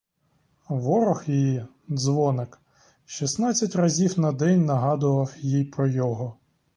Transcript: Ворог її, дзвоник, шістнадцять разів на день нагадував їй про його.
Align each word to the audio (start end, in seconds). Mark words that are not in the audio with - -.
Ворог 0.69 1.29
її, 1.29 1.65
дзвоник, 1.91 2.59
шістнадцять 3.05 3.75
разів 3.75 4.19
на 4.19 4.31
день 4.31 4.65
нагадував 4.65 5.31
їй 5.41 5.63
про 5.65 5.87
його. 5.87 6.37